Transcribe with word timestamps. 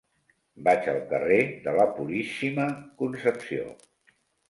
Vaig 0.67 0.87
al 0.93 0.97
carrer 1.11 1.37
de 1.67 1.75
la 1.81 1.87
Puríssima 2.01 2.69
Concepció. 3.05 3.73